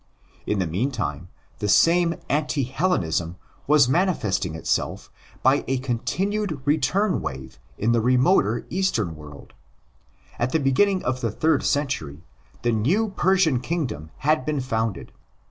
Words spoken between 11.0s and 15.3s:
of the third century the new Persian kingdom had been founded.